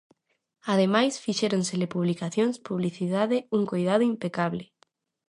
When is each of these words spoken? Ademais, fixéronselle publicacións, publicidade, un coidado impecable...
Ademais, 0.73 1.13
fixéronselle 1.25 1.91
publicacións, 1.95 2.55
publicidade, 2.69 3.37
un 3.57 3.63
coidado 3.71 4.03
impecable... 4.13 4.65